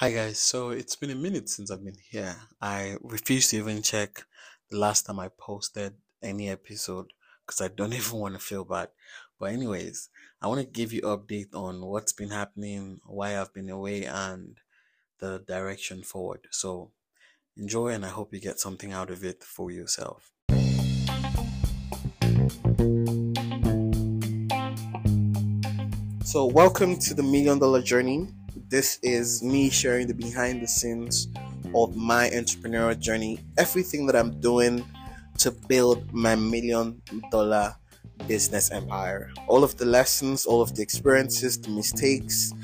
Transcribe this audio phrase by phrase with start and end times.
[0.00, 2.34] Hi guys, so it's been a minute since I've been here.
[2.58, 4.24] I refuse to even check
[4.70, 5.92] the last time I posted
[6.22, 7.12] any episode
[7.44, 8.88] because I don't even want to feel bad.
[9.38, 10.08] But anyways,
[10.40, 14.56] I want to give you update on what's been happening, why I've been away and
[15.18, 16.48] the direction forward.
[16.50, 16.92] So
[17.54, 20.32] enjoy and I hope you get something out of it for yourself.
[26.24, 28.28] So welcome to the million dollar journey.
[28.70, 31.26] This is me sharing the behind the scenes
[31.74, 34.84] of my entrepreneurial journey, everything that I'm doing
[35.38, 37.02] to build my million
[37.32, 37.74] dollar
[38.28, 39.32] business empire.
[39.48, 42.54] All of the lessons, all of the experiences, the mistakes,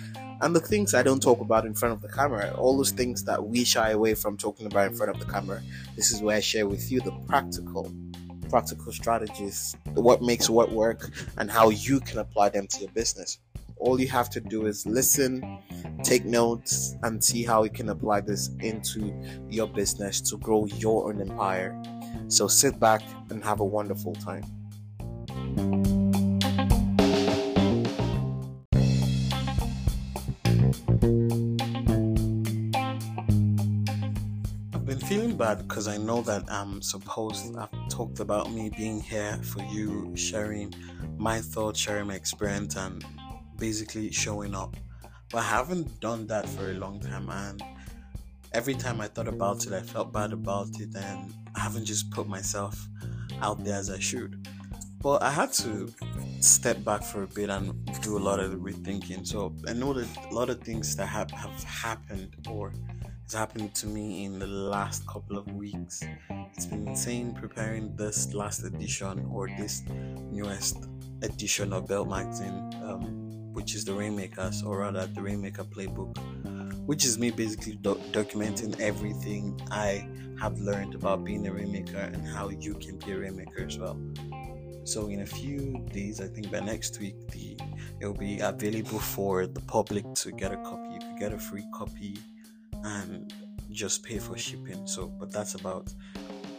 [0.43, 2.55] and the things I don't talk about in front of the camera.
[2.57, 5.61] All those things that we shy away from talking about in front of the camera.
[5.97, 7.93] This is where I share with you the practical
[8.49, 13.41] practical strategies, what makes what work, and how you can apply them to your business.
[13.87, 15.61] All you have to do is listen,
[16.03, 19.15] take notes, and see how you can apply this into
[19.49, 21.81] your business to grow your own empire.
[22.27, 24.43] So sit back and have a wonderful time.
[34.75, 38.69] I've been feeling bad because I know that um, I'm supposed, I've talked about me
[38.77, 40.75] being here for you, sharing
[41.17, 43.05] my thoughts, sharing my experience, and
[43.57, 44.77] basically showing up.
[45.31, 47.63] But I haven't done that for a long time, and
[48.53, 52.11] every time I thought about it, I felt bad about it, and I haven't just
[52.11, 52.89] put myself
[53.43, 54.47] out there as I should.
[55.03, 55.93] But I had to
[56.41, 59.27] step back for a bit and do a lot of rethinking.
[59.27, 62.73] So I know that a lot of things that have, have happened or
[63.25, 66.03] has happened to me in the last couple of weeks.
[66.55, 69.83] It's been insane preparing this last edition or this
[70.31, 70.89] newest
[71.23, 72.71] edition of Belt Magazine.
[72.83, 73.26] Um,
[73.57, 76.15] which is the Rainmakers, or rather the Rainmaker Playbook,
[76.85, 80.07] which is me basically do- documenting everything I
[80.39, 83.99] have learned about being a Rainmaker and how you can be a Rainmaker as well.
[84.85, 87.57] So in a few days, I think by next week, the
[87.99, 90.93] it will be available for the public to get a copy.
[90.93, 92.19] You could get a free copy
[92.85, 93.33] and
[93.73, 94.87] just pay for shipping.
[94.87, 95.95] So, but that's about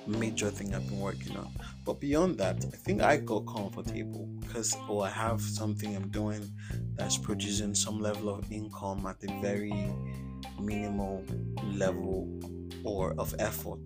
[0.08, 1.50] major thing I've been working on.
[1.86, 6.50] But beyond that, I think I got comfortable because oh I have something I'm doing
[6.96, 9.94] that's producing some level of income at a very
[10.60, 11.24] minimal
[11.74, 12.28] level
[12.84, 13.80] or of effort.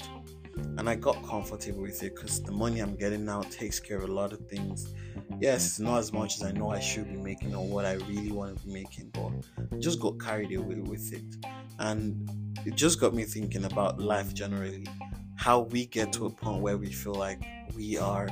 [0.78, 4.10] And I got comfortable with it because the money I'm getting now takes care of
[4.10, 4.94] a lot of things.
[5.40, 7.94] Yes, it's not as much as I know I should be making or what I
[7.94, 11.46] really want to be making, but just got carried away with it.
[11.80, 12.30] And
[12.66, 14.86] it just got me thinking about life generally
[15.42, 17.42] how we get to a point where we feel like
[17.76, 18.30] we are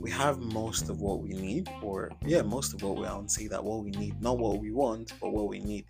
[0.00, 3.46] we have most of what we need or yeah most of what we want say
[3.46, 5.84] that what we need not what we want but what we need.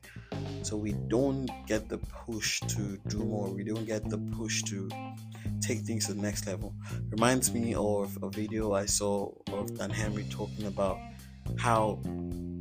[0.63, 3.49] So we don't get the push to do more.
[3.49, 4.91] We don't get the push to
[5.63, 6.75] take things to the next level.
[7.09, 10.99] Reminds me of a video i saw of dan henry talking about
[11.57, 11.99] how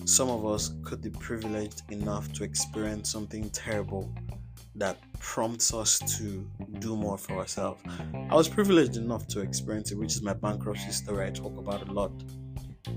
[0.06, 4.10] some of us could be privileged enough to experience something terrible
[4.80, 7.82] that prompts us to do more for ourselves.
[8.30, 11.88] I was privileged enough to experience it, which is my bankruptcy story I talk about
[11.88, 12.12] a lot.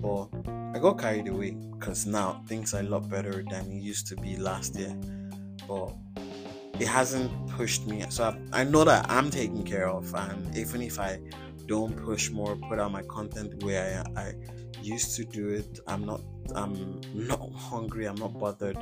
[0.00, 0.28] But
[0.74, 4.16] I got carried away because now things are a lot better than it used to
[4.16, 4.96] be last year.
[5.68, 5.94] But
[6.80, 8.04] it hasn't pushed me.
[8.08, 11.20] So I, I know that I'm taken care of, and even if I
[11.66, 14.34] don't push more, put out my content where I, I
[14.82, 16.20] used to do it, I'm not
[16.54, 18.06] I'm not hungry.
[18.06, 18.78] I'm not bothered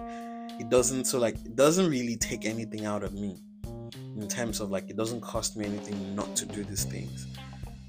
[0.60, 3.36] it doesn't so like it doesn't really take anything out of me
[4.16, 7.26] in terms of like it doesn't cost me anything not to do these things.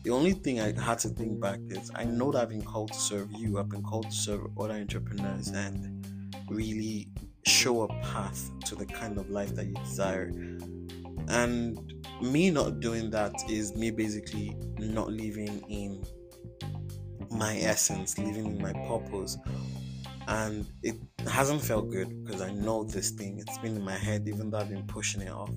[0.03, 2.91] The only thing i had to think back is i know that i've been called
[2.91, 6.07] to serve you i've been called to serve other entrepreneurs and
[6.49, 7.07] really
[7.45, 10.31] show a path to the kind of life that you desire.
[11.27, 16.03] And me not doing that is me basically not living in
[17.31, 19.37] my essence living in my purpose
[20.27, 20.95] and it
[21.27, 23.39] hasn't felt good because I know this thing.
[23.39, 25.51] It's been in my head, even though I've been pushing it off.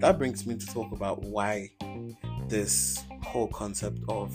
[0.00, 1.70] That brings me to talk about why
[2.48, 4.34] this whole concept of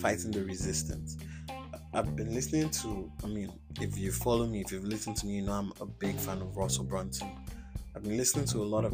[0.00, 1.16] fighting the resistance.
[1.94, 3.50] I've been listening to, I mean,
[3.80, 6.42] if you follow me, if you've listened to me, you know I'm a big fan
[6.42, 7.30] of Russell Brunson.
[7.96, 8.92] I've been listening to a lot of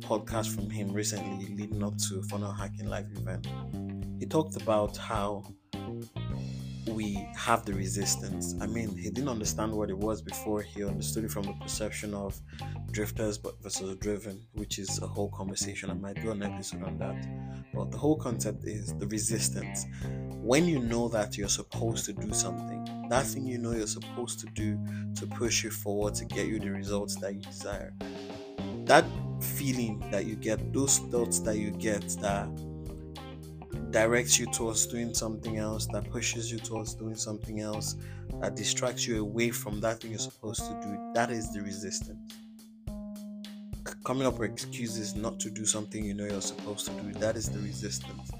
[0.00, 3.46] podcasts from him recently leading up to Funnel Hacking Live event.
[4.18, 5.44] He talked about how
[6.88, 8.54] we have the resistance.
[8.60, 10.62] I mean, he didn't understand what it was before.
[10.62, 12.40] He understood it from the perception of
[12.90, 15.90] drifters versus driven, which is a whole conversation.
[15.90, 17.26] I might do an episode on that.
[17.72, 19.86] But the whole concept is the resistance.
[20.42, 24.40] When you know that you're supposed to do something, that thing you know you're supposed
[24.40, 24.78] to do
[25.16, 27.94] to push you forward to get you the results that you desire.
[28.84, 29.04] that
[29.40, 32.48] feeling that you get, those thoughts that you get that
[33.92, 37.96] directs you towards doing something else, that pushes you towards doing something else,
[38.40, 42.34] that distracts you away from that thing you're supposed to do, that is the resistance.
[44.04, 47.36] Coming up with excuses not to do something you know you're supposed to do, that
[47.36, 48.30] is the resistance.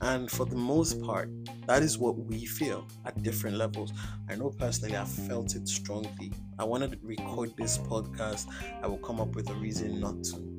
[0.00, 1.28] And for the most part,
[1.66, 3.92] that is what we feel at different levels.
[4.28, 6.32] I know personally I've felt it strongly.
[6.58, 8.46] I wanted to record this podcast,
[8.82, 10.58] I will come up with a reason not to.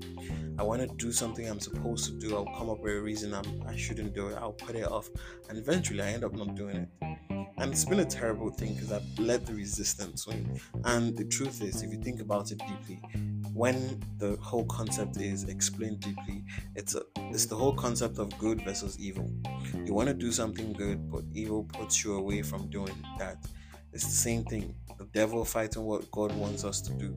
[0.59, 3.33] I want to do something I'm supposed to do, I'll come up with a reason
[3.33, 5.09] I'm, I shouldn't do it, I'll put it off,
[5.47, 6.89] and eventually I end up not doing it.
[7.57, 10.59] And it's been a terrible thing because I've let the resistance win.
[10.83, 12.99] And the truth is, if you think about it deeply,
[13.53, 16.43] when the whole concept is explained deeply,
[16.75, 19.31] it's a, it's the whole concept of good versus evil.
[19.85, 23.37] You want to do something good, but evil puts you away from doing that.
[23.93, 24.75] It's the same thing.
[24.97, 27.15] The devil fighting what God wants us to do.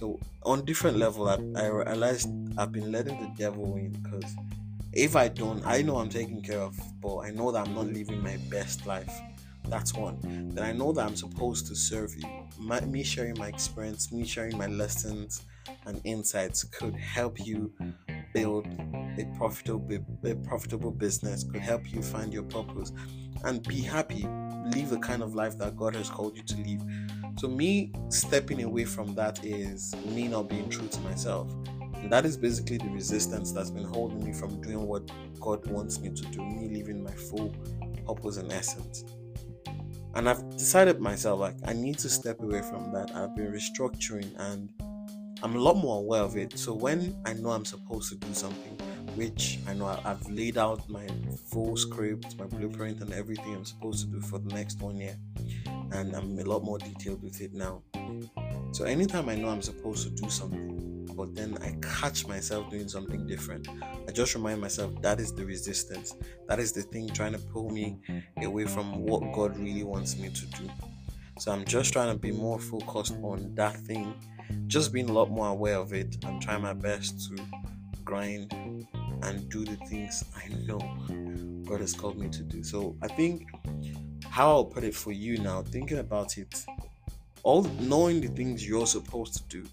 [0.00, 4.34] So on different level, I, I realized I've been letting the devil win because
[4.94, 7.86] if I don't, I know I'm taken care of, but I know that I'm not
[7.86, 9.12] living my best life.
[9.68, 10.18] That's one.
[10.54, 12.24] Then I know that I'm supposed to serve you.
[12.58, 15.44] My, me sharing my experience, me sharing my lessons
[15.84, 17.70] and insights could help you
[18.32, 18.66] build
[19.18, 19.86] a profitable
[20.24, 22.90] a profitable business, could help you find your purpose
[23.44, 24.26] and be happy,
[24.74, 26.82] live the kind of life that God has called you to live.
[27.38, 31.52] So me stepping away from that is me not being true to myself.
[31.94, 36.00] And that is basically the resistance that's been holding me from doing what God wants
[36.00, 37.54] me to do, me living my full
[38.06, 39.04] purpose and essence.
[40.14, 43.14] And I've decided myself like I need to step away from that.
[43.14, 44.70] I've been restructuring and
[45.42, 46.58] I'm a lot more aware of it.
[46.58, 48.78] So when I know I'm supposed to do something,
[49.16, 51.06] which I know I've laid out my
[51.50, 55.16] full script, my blueprint, and everything I'm supposed to do for the next one year,
[55.92, 57.82] and I'm a lot more detailed with it now.
[58.72, 62.88] So anytime I know I'm supposed to do something, but then I catch myself doing
[62.88, 63.68] something different,
[64.08, 66.14] I just remind myself that is the resistance.
[66.48, 67.98] That is the thing trying to pull me
[68.38, 70.70] away from what God really wants me to do.
[71.38, 74.14] So I'm just trying to be more focused on that thing,
[74.66, 77.42] just being a lot more aware of it and trying my best to
[78.04, 78.52] grind
[79.22, 80.80] and do the things I know
[81.64, 82.62] God has called me to do.
[82.62, 83.46] So I think
[84.28, 86.64] how I'll put it for you now, thinking about it,
[87.42, 89.68] all knowing the things you're supposed to do,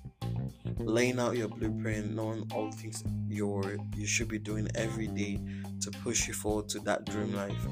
[0.79, 5.39] laying out your blueprint, knowing all the things you're you should be doing every day
[5.81, 7.67] to push you forward to that dream life.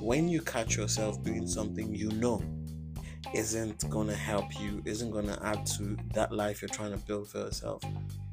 [0.00, 2.42] When you catch yourself doing something you know
[3.34, 7.38] isn't gonna help you, isn't gonna add to that life you're trying to build for
[7.38, 7.82] yourself,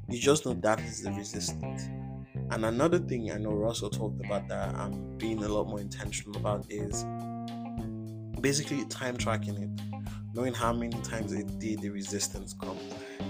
[0.09, 1.83] you just know that is the resistance.
[2.51, 6.37] And another thing I know Russell talked about that I'm being a lot more intentional
[6.37, 7.05] about is
[8.41, 9.95] basically time tracking it
[10.35, 12.81] knowing how many times a day the resistance comes.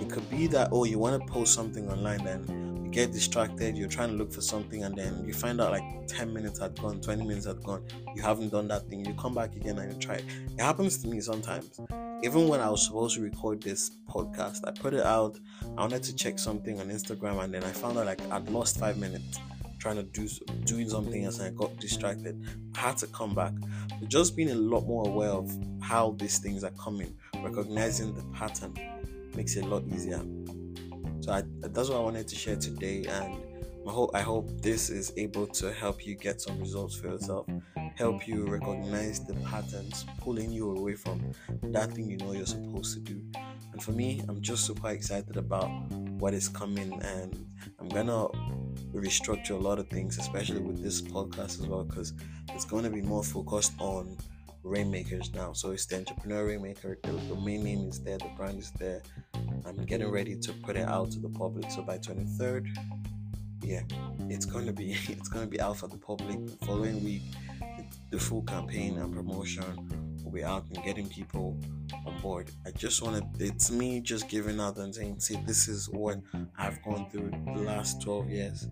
[0.02, 3.78] It could be that oh you want to post something online then you get distracted,
[3.78, 6.80] you're trying to look for something and then you find out like 10 minutes had
[6.82, 7.86] gone, 20 minutes had gone,
[8.16, 10.16] you haven't done that thing, you come back again and you try.
[10.16, 11.80] It happens to me sometimes.
[12.26, 15.38] Even when I was supposed to record this podcast, I put it out,
[15.78, 18.80] I wanted to check something on Instagram and then I found out like I'd lost
[18.80, 19.38] five minutes
[19.78, 20.28] trying to do
[20.64, 22.44] doing something else and I got distracted.
[22.76, 23.54] I had to come back.
[24.00, 28.24] But just being a lot more aware of how these things are coming, recognizing the
[28.36, 28.74] pattern
[29.36, 30.26] makes it a lot easier.
[31.20, 33.38] So I, that's what I wanted to share today, and
[33.88, 37.48] I hope I hope this is able to help you get some results for yourself,
[37.96, 41.32] help you recognize the patterns pulling you away from
[41.64, 43.22] that thing you know you're supposed to do.
[43.74, 45.70] And for me, I'm just super excited about
[46.20, 47.46] what is coming, and
[47.80, 48.28] I'm gonna
[48.92, 52.14] restructure a lot of things, especially with this podcast as well, because
[52.54, 54.18] it's to be more focused on
[54.64, 55.54] rainmakers now.
[55.54, 56.98] So it's the entrepreneur rainmaker.
[57.04, 59.04] The domain name is there, the brand is there.
[59.66, 61.70] I'm getting ready to put it out to the public.
[61.70, 62.68] So by 23rd,
[63.62, 63.82] yeah,
[64.30, 66.46] it's to be it's to be out for the public.
[66.46, 67.22] The following week,
[68.12, 69.64] the full campaign and promotion
[70.24, 71.58] will be out and getting people
[72.06, 72.52] on board.
[72.66, 76.20] I just want to, it's me just giving out and saying, see, this is what
[76.58, 78.68] I've gone through the last 12 years.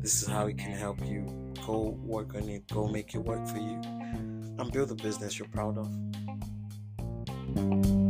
[0.00, 1.26] This is how it can help you.
[1.66, 3.80] Go work on it, go make it work for you,
[4.58, 8.05] and build a business you're proud of.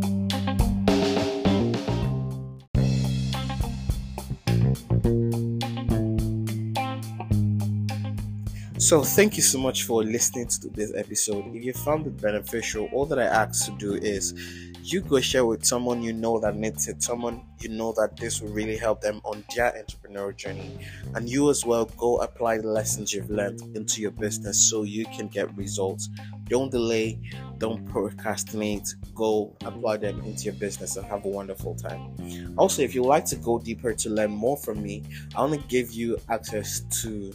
[8.78, 11.46] So, thank you so much for listening to this episode.
[11.54, 14.34] If you found it beneficial, all that I ask to do is
[14.82, 18.42] you go share with someone you know that needs it, someone you know that this
[18.42, 20.78] will really help them on their entrepreneurial journey.
[21.14, 25.06] And you as well go apply the lessons you've learned into your business so you
[25.06, 26.10] can get results.
[26.44, 27.18] Don't delay,
[27.56, 32.14] don't procrastinate, go apply them into your business and have a wonderful time.
[32.58, 35.02] Also, if you'd like to go deeper to learn more from me,
[35.34, 37.32] I want to give you access to